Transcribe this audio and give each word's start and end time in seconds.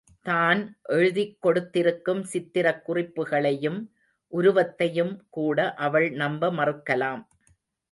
தான் 0.25 0.61
எழுதிக் 0.89 1.41
கொடுத்திருக்கும் 1.41 2.23
சித்திரக் 2.23 2.81
குறிப்புகளையும் 2.87 3.79
உருவத்தையும் 4.33 5.23
கூட 5.29 5.73
அவள் 5.79 6.09
நம்ப 6.15 6.51
மறுக்கலாம். 6.51 7.23